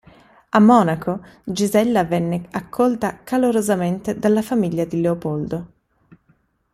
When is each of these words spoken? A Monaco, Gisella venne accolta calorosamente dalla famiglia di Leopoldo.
A 0.49 0.59
Monaco, 0.59 1.21
Gisella 1.45 2.03
venne 2.05 2.47
accolta 2.53 3.19
calorosamente 3.23 4.17
dalla 4.17 4.41
famiglia 4.41 4.83
di 4.83 4.99
Leopoldo. 4.99 5.67